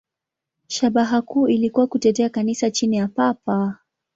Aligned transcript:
Shabaha 0.67 1.21
kuu 1.21 1.47
ilikuwa 1.47 1.87
kutetea 1.87 2.29
Kanisa 2.29 2.71
chini 2.71 2.97
ya 2.97 3.07
Papa. 3.07 3.77